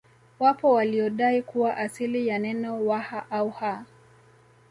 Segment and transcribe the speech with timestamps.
[0.39, 3.85] Wapo waliodai kuwa asili ya neno Waha au Ha